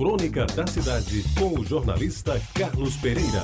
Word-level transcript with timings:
Crônica 0.00 0.46
da 0.46 0.66
Cidade, 0.66 1.22
com 1.38 1.60
o 1.60 1.62
jornalista 1.62 2.40
Carlos 2.54 2.96
Pereira. 2.96 3.42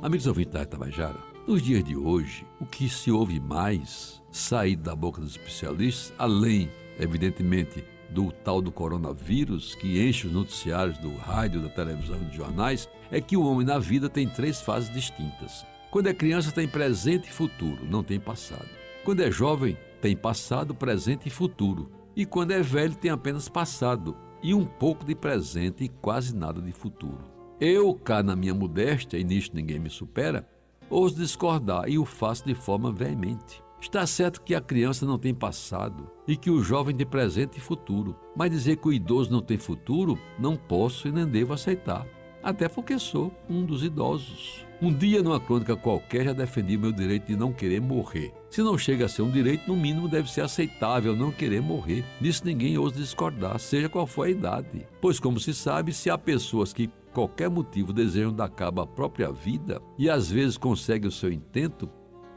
Amigos 0.00 0.28
ouvintes 0.28 0.52
da 0.52 0.64
Tabajara, 0.64 1.18
nos 1.44 1.60
dias 1.60 1.82
de 1.82 1.96
hoje, 1.96 2.46
o 2.60 2.64
que 2.64 2.88
se 2.88 3.10
ouve 3.10 3.40
mais 3.40 4.22
sair 4.30 4.76
da 4.76 4.94
boca 4.94 5.20
dos 5.20 5.32
especialistas, 5.32 6.14
além, 6.16 6.70
evidentemente, 6.96 7.84
do 8.08 8.30
tal 8.30 8.62
do 8.62 8.70
coronavírus 8.70 9.74
que 9.74 10.00
enche 10.00 10.28
os 10.28 10.32
noticiários 10.32 10.96
do 10.98 11.12
rádio, 11.16 11.60
da 11.60 11.68
televisão 11.68 12.18
e 12.18 12.26
dos 12.26 12.36
jornais, 12.36 12.88
é 13.10 13.20
que 13.20 13.36
o 13.36 13.44
homem 13.44 13.66
na 13.66 13.80
vida 13.80 14.08
tem 14.08 14.28
três 14.28 14.60
fases 14.60 14.92
distintas. 14.92 15.66
Quando 15.90 16.06
é 16.06 16.14
criança, 16.14 16.52
tem 16.52 16.68
presente 16.68 17.28
e 17.28 17.32
futuro, 17.32 17.84
não 17.84 18.04
tem 18.04 18.20
passado. 18.20 18.68
Quando 19.04 19.24
é 19.24 19.30
jovem, 19.32 19.76
tem 20.00 20.16
passado, 20.16 20.72
presente 20.72 21.26
e 21.26 21.30
futuro. 21.30 22.03
E 22.16 22.24
quando 22.24 22.52
é 22.52 22.62
velho, 22.62 22.94
tem 22.94 23.10
apenas 23.10 23.48
passado 23.48 24.16
e 24.42 24.54
um 24.54 24.64
pouco 24.64 25.04
de 25.04 25.14
presente 25.14 25.84
e 25.84 25.88
quase 25.88 26.34
nada 26.34 26.60
de 26.60 26.70
futuro. 26.70 27.24
Eu, 27.60 27.94
cá 27.94 28.22
na 28.22 28.36
minha 28.36 28.54
modéstia, 28.54 29.18
e 29.18 29.24
nisto 29.24 29.54
ninguém 29.54 29.78
me 29.78 29.90
supera, 29.90 30.48
ouso 30.90 31.16
discordar 31.16 31.88
e 31.88 31.98
o 31.98 32.04
faço 32.04 32.44
de 32.44 32.54
forma 32.54 32.92
veemente. 32.92 33.62
Está 33.80 34.06
certo 34.06 34.42
que 34.42 34.54
a 34.54 34.60
criança 34.60 35.04
não 35.04 35.18
tem 35.18 35.34
passado 35.34 36.10
e 36.26 36.36
que 36.36 36.50
o 36.50 36.62
jovem 36.62 36.94
tem 36.94 37.06
presente 37.06 37.58
e 37.58 37.60
futuro, 37.60 38.16
mas 38.36 38.50
dizer 38.50 38.76
que 38.76 38.88
o 38.88 38.92
idoso 38.92 39.30
não 39.30 39.42
tem 39.42 39.58
futuro, 39.58 40.18
não 40.38 40.56
posso 40.56 41.08
e 41.08 41.12
nem 41.12 41.26
devo 41.26 41.52
aceitar 41.52 42.06
até 42.44 42.68
porque 42.68 42.98
sou 42.98 43.32
um 43.48 43.64
dos 43.64 43.82
idosos. 43.82 44.64
Um 44.82 44.92
dia, 44.92 45.22
numa 45.22 45.40
crônica 45.40 45.74
qualquer, 45.74 46.26
já 46.26 46.32
defendi 46.34 46.76
meu 46.76 46.92
direito 46.92 47.26
de 47.26 47.36
não 47.36 47.52
querer 47.52 47.80
morrer. 47.80 48.34
Se 48.50 48.60
não 48.60 48.76
chega 48.76 49.06
a 49.06 49.08
ser 49.08 49.22
um 49.22 49.30
direito, 49.30 49.66
no 49.66 49.74
mínimo 49.74 50.08
deve 50.08 50.30
ser 50.30 50.42
aceitável 50.42 51.16
não 51.16 51.32
querer 51.32 51.62
morrer. 51.62 52.04
Nisso 52.20 52.42
ninguém 52.44 52.76
ousa 52.76 52.96
discordar, 52.96 53.58
seja 53.58 53.88
qual 53.88 54.06
for 54.06 54.26
a 54.26 54.30
idade. 54.30 54.86
Pois, 55.00 55.18
como 55.18 55.40
se 55.40 55.54
sabe, 55.54 55.92
se 55.92 56.10
há 56.10 56.18
pessoas 56.18 56.72
que 56.72 56.90
qualquer 57.14 57.48
motivo 57.48 57.94
desejam 57.94 58.32
dar 58.32 58.50
cabo 58.50 58.82
à 58.82 58.86
própria 58.86 59.32
vida 59.32 59.80
e 59.96 60.10
às 60.10 60.30
vezes 60.30 60.58
conseguem 60.58 61.08
o 61.08 61.12
seu 61.12 61.32
intento, 61.32 61.88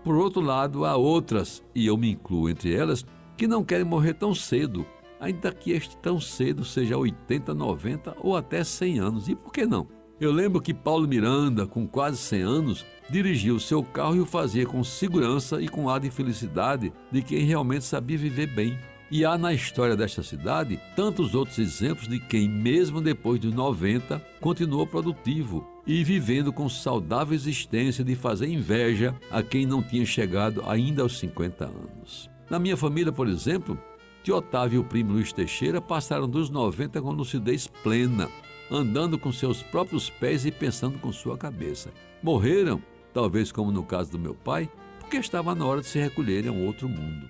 por 0.04 0.16
outro 0.16 0.40
lado, 0.40 0.86
há 0.86 0.96
outras, 0.96 1.62
e 1.76 1.86
eu 1.88 1.98
me 1.98 2.12
incluo 2.12 2.50
entre 2.50 2.74
elas, 2.74 3.06
que 3.36 3.46
não 3.46 3.62
querem 3.62 3.84
morrer 3.84 4.14
tão 4.14 4.34
cedo, 4.34 4.86
ainda 5.20 5.52
que 5.52 5.72
este 5.72 5.98
tão 5.98 6.18
cedo 6.18 6.64
seja 6.64 6.98
80, 6.98 7.54
90 7.54 8.16
ou 8.22 8.38
até 8.38 8.64
100 8.64 9.00
anos. 9.00 9.28
E 9.28 9.36
por 9.36 9.52
que 9.52 9.66
não? 9.66 9.97
Eu 10.20 10.32
lembro 10.32 10.60
que 10.60 10.74
Paulo 10.74 11.08
Miranda, 11.08 11.68
com 11.68 11.88
quase 11.88 12.18
100 12.18 12.42
anos, 12.42 12.86
dirigia 13.08 13.54
o 13.54 13.60
seu 13.60 13.84
carro 13.84 14.16
e 14.16 14.20
o 14.20 14.26
fazia 14.26 14.66
com 14.66 14.84
segurança 14.84 15.62
e 15.62 15.68
com 15.68 15.88
ar 15.88 16.00
de 16.00 16.10
felicidade 16.10 16.92
de 17.12 17.22
quem 17.22 17.44
realmente 17.44 17.86
sabia 17.86 18.18
viver 18.18 18.48
bem. 18.48 18.80
E 19.12 19.24
há 19.24 19.38
na 19.38 19.54
história 19.54 19.96
desta 19.96 20.24
cidade 20.24 20.80
tantos 20.96 21.36
outros 21.36 21.60
exemplos 21.60 22.08
de 22.08 22.20
quem, 22.20 22.50
mesmo 22.50 23.00
depois 23.00 23.40
dos 23.40 23.54
90, 23.54 24.20
continuou 24.42 24.88
produtivo 24.88 25.68
e 25.86 26.04
vivendo 26.04 26.52
com 26.52 26.68
saudável 26.68 27.36
existência 27.36 28.04
de 28.04 28.16
fazer 28.16 28.48
inveja 28.48 29.16
a 29.30 29.44
quem 29.44 29.68
não 29.68 29.84
tinha 29.84 30.04
chegado 30.04 30.64
ainda 30.68 31.04
aos 31.04 31.20
50 31.20 31.66
anos. 31.66 32.28
Na 32.50 32.58
minha 32.58 32.76
família, 32.76 33.12
por 33.12 33.28
exemplo, 33.28 33.80
Tio 34.24 34.36
Otávio 34.36 34.78
e 34.78 34.80
o 34.80 34.84
primo 34.84 35.14
Luiz 35.14 35.32
Teixeira 35.32 35.80
passaram 35.80 36.28
dos 36.28 36.50
90 36.50 37.02
com 37.04 37.12
lucidez 37.12 37.68
plena 37.68 38.28
andando 38.70 39.18
com 39.18 39.32
seus 39.32 39.64
próprios 39.64 40.10
pés 40.10 40.46
e 40.46 40.52
pensando 40.52 41.00
com 41.00 41.12
sua 41.12 41.38
cabeça. 41.38 41.90
Morreram, 42.22 42.82
talvez 43.14 43.52
como 43.52 43.72
no 43.72 43.84
caso 43.84 44.12
do 44.12 44.20
meu 44.20 44.36
pai, 44.36 44.70
porque 45.00 45.18
estava 45.18 45.56
na 45.56 45.66
hora 45.66 45.82
de 45.82 45.88
se 45.88 46.00
recolherem 46.00 46.50
a 46.50 46.54
um 46.54 46.66
outro 46.66 46.90
mundo. 46.90 47.28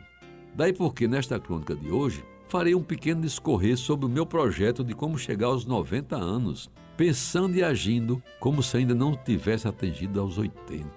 Daí 0.55 0.73
porque 0.73 1.08
nesta 1.08 1.39
crônica 1.39 1.75
de 1.75 1.91
hoje 1.91 2.23
farei 2.47 2.73
um 2.73 2.81
pequeno 2.81 3.21
discorrer 3.21 3.77
sobre 3.77 4.05
o 4.05 4.09
meu 4.09 4.25
projeto 4.25 4.83
de 4.83 4.95
como 4.95 5.17
chegar 5.17 5.47
aos 5.47 5.65
90 5.65 6.15
anos, 6.15 6.69
pensando 6.95 7.55
e 7.55 7.63
agindo 7.63 8.21
como 8.39 8.63
se 8.63 8.77
ainda 8.77 8.95
não 8.95 9.15
tivesse 9.15 9.67
atingido 9.67 10.19
aos 10.19 10.38
80. 10.38 10.88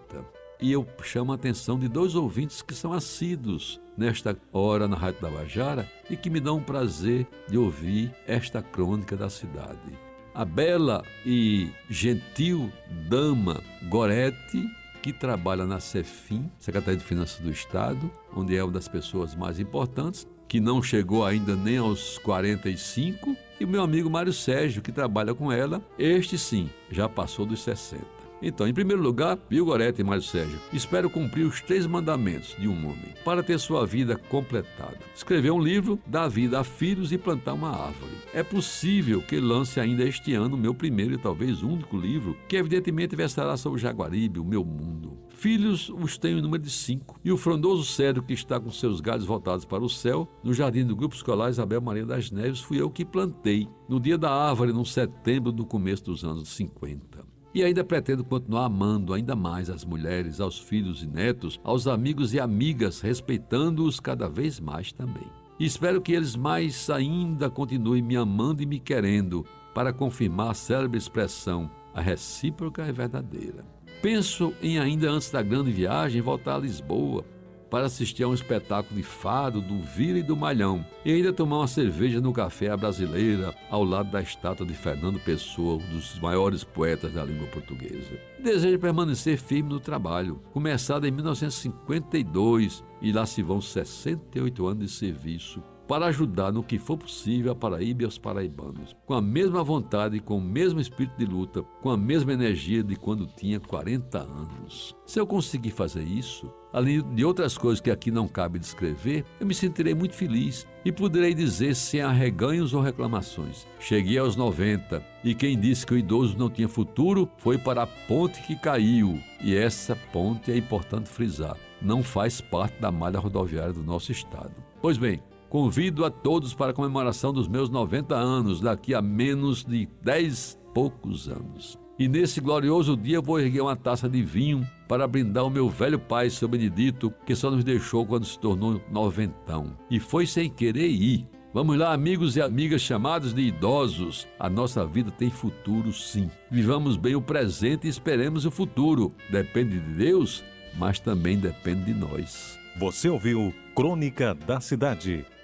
E 0.63 0.73
eu 0.73 0.87
chamo 1.03 1.33
a 1.33 1.35
atenção 1.35 1.79
de 1.79 1.89
dois 1.89 2.15
ouvintes 2.15 2.63
que 2.63 2.75
são 2.75 2.93
assíduos 2.93 3.81
nesta 3.97 4.37
hora 4.53 4.87
na 4.87 4.97
Rádio 4.97 5.21
da 5.23 5.31
Bajara 5.31 5.91
e 6.09 6.17
que 6.17 6.31
me 6.31 6.41
dão 6.41 6.59
o 6.59 6.63
prazer 6.63 7.27
de 7.49 7.59
ouvir 7.59 8.15
esta 8.27 8.63
crônica 8.63 9.17
da 9.17 9.29
cidade 9.29 10.10
a 10.41 10.45
bela 10.47 11.05
e 11.27 11.69
gentil 11.91 12.73
dama 13.11 13.63
Gorete, 13.91 14.67
que 15.03 15.13
trabalha 15.13 15.67
na 15.67 15.81
Cefim, 15.81 16.51
Secretaria 16.59 16.99
de 16.99 17.05
Finanças 17.05 17.41
do 17.41 17.51
Estado, 17.51 18.11
onde 18.35 18.57
é 18.57 18.65
uma 18.65 18.73
das 18.73 18.89
pessoas 18.89 19.35
mais 19.35 19.61
importantes, 19.61 20.27
que 20.49 20.59
não 20.59 20.83
chegou 20.83 21.27
ainda 21.27 21.55
nem 21.55 21.77
aos 21.77 22.17
45, 22.21 23.37
e 23.61 23.67
o 23.67 23.69
meu 23.69 23.83
amigo 23.83 24.09
Mário 24.09 24.33
Sérgio, 24.33 24.81
que 24.81 24.91
trabalha 24.91 25.35
com 25.35 25.53
ela, 25.53 25.83
este 25.99 26.39
sim, 26.39 26.71
já 26.91 27.07
passou 27.07 27.45
dos 27.45 27.63
60. 27.63 28.20
Então, 28.43 28.67
em 28.67 28.73
primeiro 28.73 29.03
lugar, 29.03 29.39
viu 29.49 29.67
Gorete 29.67 30.01
e 30.01 30.05
Mário 30.05 30.23
Sérgio, 30.23 30.59
espero 30.73 31.11
cumprir 31.11 31.45
os 31.45 31.61
três 31.61 31.87
mandamentos 31.87 32.57
de 32.59 32.67
um 32.67 32.87
homem 32.87 33.15
para 33.25 33.43
ter 33.43 33.59
sua 33.59 33.85
vida 33.85 34.17
completada. 34.17 34.99
Escrever 35.15 35.51
um 35.51 35.61
livro, 35.61 36.01
dar 36.07 36.29
vida 36.29 36.59
a 36.59 36.65
filhos 36.65 37.13
e 37.13 37.19
plantar 37.19 37.53
uma 37.53 37.71
árvore. 37.71 38.13
É 38.33 38.43
possível 38.43 39.21
que 39.21 39.39
lance 39.39 39.79
ainda 39.79 40.05
este 40.05 40.33
ano 40.35 40.57
o 40.57 40.59
meu 40.59 40.75
primeiro 40.75 41.15
e 41.15 41.19
talvez 41.19 41.63
único 41.63 41.99
livro, 41.99 42.37
que 42.49 42.57
evidentemente 42.57 43.15
versará 43.15 43.57
sobre 43.57 43.81
Jaguaribe, 43.81 44.41
o 44.41 44.45
meu 44.45 44.65
mundo. 44.65 45.19
Filhos 45.29 45.91
os 45.91 46.17
tenho 46.19 46.39
em 46.39 46.43
número 46.43 46.63
de 46.63 46.71
cinco, 46.71 47.19
e 47.25 47.33
o 47.33 47.37
frondoso 47.37 47.85
cedro 47.85 48.23
que 48.23 48.33
está 48.33 48.59
com 48.59 48.71
seus 48.71 49.01
galhos 49.01 49.25
voltados 49.25 49.65
para 49.65 49.83
o 49.83 49.89
céu, 49.89 50.29
no 50.43 50.53
jardim 50.53 50.85
do 50.85 50.97
Grupo 50.97 51.15
Escolar 51.15 51.51
Isabel 51.51 51.81
Maria 51.81 52.07
das 52.07 52.31
Neves, 52.31 52.61
fui 52.61 52.81
eu 52.81 52.91
que 52.91 53.05
plantei, 53.05 53.69
no 53.89 54.01
dia 54.01 54.17
da 54.17 54.31
árvore, 54.31 54.73
no 54.73 54.85
setembro 54.85 55.53
do 55.53 55.67
começo 55.67 56.05
dos 56.05 56.25
anos 56.25 56.49
50. 56.51 57.30
E 57.53 57.65
ainda 57.65 57.83
pretendo 57.83 58.25
continuar 58.25 58.67
amando 58.67 59.13
ainda 59.13 59.35
mais 59.35 59.69
as 59.69 59.85
mulheres, 59.85 60.41
aos 60.41 60.59
filhos 60.59 61.03
e 61.03 61.07
netos, 61.07 61.61
aos 61.65 61.89
amigos 61.89 62.33
e 62.33 62.39
amigas, 62.39 63.01
respeitando-os 63.01 63.99
cada 63.99 64.29
vez 64.29 64.61
mais 64.61 64.93
também. 64.93 65.27
E 65.59 65.65
espero 65.65 66.01
que 66.01 66.13
eles 66.13 66.37
mais 66.37 66.89
ainda 66.89 67.51
continuem 67.51 68.03
me 68.03 68.17
amando 68.17 68.63
e 68.63 68.67
me 68.67 68.79
querendo, 68.79 69.45
para 69.75 69.93
confirmar 69.93 70.51
a 70.51 70.55
célebre 70.55 70.97
expressão: 70.97 71.71
a 71.93 72.01
recíproca 72.01 72.83
é 72.83 72.93
verdadeira. 72.93 73.65
Penso 74.01 74.55
em 74.63 74.79
ainda 74.79 75.11
antes 75.11 75.31
da 75.31 75.43
grande 75.43 75.71
viagem 75.71 76.23
voltar 76.23 76.55
a 76.55 76.61
Lisboa, 76.61 77.25
para 77.71 77.87
assistir 77.87 78.25
a 78.25 78.29
um 78.29 78.35
espetáculo 78.35 78.97
de 78.97 79.03
fado 79.03 79.61
do 79.61 79.79
Vira 79.79 80.19
e 80.19 80.23
do 80.23 80.37
Malhão 80.37 80.85
e 81.05 81.13
ainda 81.13 81.33
tomar 81.33 81.59
uma 81.59 81.69
cerveja 81.69 82.21
no 82.21 82.33
café 82.33 82.69
à 82.69 82.77
brasileira 82.77 83.55
ao 83.71 83.85
lado 83.85 84.11
da 84.11 84.21
estátua 84.21 84.67
de 84.67 84.75
Fernando 84.75 85.21
Pessoa, 85.21 85.77
um 85.77 85.95
dos 85.95 86.19
maiores 86.19 86.65
poetas 86.65 87.13
da 87.13 87.25
língua 87.25 87.47
portuguesa. 87.47 88.19
Desejo 88.39 88.79
permanecer 88.79 89.39
firme 89.39 89.71
no 89.71 89.81
trabalho, 89.81 90.43
começado 90.53 91.07
em 91.07 91.11
1952 91.11 92.85
e 93.01 93.13
lá 93.13 93.25
se 93.25 93.43
vão 93.43 93.61
68 93.61 94.67
anos 94.67 94.85
de 94.85 94.91
serviço 94.91 95.63
para 95.91 96.07
ajudar 96.07 96.53
no 96.53 96.63
que 96.63 96.79
for 96.79 96.97
possível 96.97 97.51
a 97.51 97.55
Paraíba 97.57 98.03
e 98.03 98.05
aos 98.05 98.17
paraibanos, 98.17 98.95
com 99.05 99.13
a 99.13 99.21
mesma 99.21 99.65
vontade, 99.65 100.21
com 100.21 100.39
o 100.39 100.41
mesmo 100.41 100.79
espírito 100.79 101.19
de 101.19 101.27
luta, 101.27 101.65
com 101.83 101.91
a 101.91 101.97
mesma 101.97 102.33
energia 102.33 102.81
de 102.81 102.95
quando 102.95 103.27
tinha 103.27 103.59
40 103.59 104.19
anos. 104.19 104.95
Se 105.05 105.19
eu 105.19 105.27
conseguir 105.27 105.73
fazer 105.73 106.05
isso, 106.05 106.49
além 106.73 107.03
de 107.03 107.25
outras 107.25 107.59
coisas 107.59 107.81
que 107.81 107.91
aqui 107.91 108.09
não 108.13 108.29
cabe 108.29 108.61
descrever, 108.61 109.25
eu 109.41 109.47
me 109.49 109.53
sentirei 109.53 109.93
muito 109.93 110.15
feliz 110.15 110.65
e 110.85 110.93
poderei 110.93 111.35
dizer 111.35 111.75
sem 111.75 112.01
arreganhos 112.01 112.73
ou 112.73 112.81
reclamações. 112.81 113.67
Cheguei 113.81 114.17
aos 114.17 114.37
90 114.37 115.05
e 115.25 115.35
quem 115.35 115.59
disse 115.59 115.85
que 115.85 115.95
o 115.95 115.99
idoso 115.99 116.39
não 116.39 116.49
tinha 116.49 116.69
futuro 116.69 117.29
foi 117.37 117.59
para 117.59 117.83
a 117.83 117.89
ponte 117.89 118.41
que 118.43 118.55
caiu. 118.55 119.19
E 119.43 119.57
essa 119.57 119.97
ponte 120.13 120.53
é 120.53 120.57
importante 120.57 121.09
frisar, 121.09 121.57
não 121.83 122.01
faz 122.01 122.41
parte 122.41 122.81
da 122.81 122.93
malha 122.93 123.19
rodoviária 123.19 123.73
do 123.73 123.83
nosso 123.83 124.13
estado. 124.13 124.55
Pois 124.81 124.97
bem, 124.97 125.21
Convido 125.51 126.05
a 126.05 126.11
todos 126.13 126.55
para 126.55 126.71
a 126.71 126.73
comemoração 126.73 127.33
dos 127.33 127.49
meus 127.49 127.69
90 127.69 128.15
anos, 128.15 128.61
daqui 128.61 128.95
a 128.95 129.03
menos 129.03 129.65
de 129.65 129.89
10 130.01 130.57
poucos 130.73 131.29
anos. 131.29 131.77
E 131.99 132.07
nesse 132.07 132.41
glorioso 132.41 132.97
dia 132.97 133.21
vou 133.21 133.41
erguer 133.41 133.61
uma 133.61 133.75
taça 133.75 134.09
de 134.09 134.23
vinho 134.23 134.65
para 134.87 135.09
brindar 135.09 135.45
o 135.45 135.51
meu 135.51 135.69
velho 135.69 135.99
pai, 135.99 136.31
seu 136.31 136.47
Benedito, 136.47 137.13
que 137.27 137.35
só 137.35 137.51
nos 137.51 137.65
deixou 137.65 138.07
quando 138.07 138.27
se 138.27 138.39
tornou 138.39 138.81
noventão. 138.93 139.77
E 139.91 139.99
foi 139.99 140.25
sem 140.25 140.49
querer 140.49 140.87
ir. 140.87 141.27
Vamos 141.53 141.77
lá, 141.77 141.93
amigos 141.93 142.37
e 142.37 142.41
amigas 142.41 142.81
chamados 142.81 143.35
de 143.35 143.43
idosos. 143.43 144.29
A 144.39 144.49
nossa 144.49 144.87
vida 144.87 145.11
tem 145.11 145.31
futuro, 145.31 145.93
sim. 145.93 146.31
Vivamos 146.49 146.97
bem 146.97 147.17
o 147.17 147.21
presente 147.21 147.89
e 147.89 147.91
esperemos 147.91 148.47
o 148.47 148.53
futuro. 148.53 149.13
Depende 149.29 149.81
de 149.81 149.95
Deus, 149.95 150.45
mas 150.79 151.01
também 151.01 151.37
depende 151.37 151.87
de 151.87 151.95
nós. 151.95 152.57
Você 152.79 153.09
ouviu 153.09 153.53
Crônica 153.75 154.33
da 154.35 154.61
Cidade 154.61 155.27